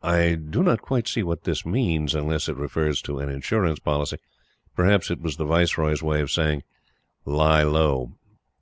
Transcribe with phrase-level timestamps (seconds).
[0.00, 4.18] I do not quite see what this means, unless it refers to an Insurance Policy.
[4.76, 6.62] Perhaps it was the Viceroy's way of saying:
[7.24, 8.12] "Lie low."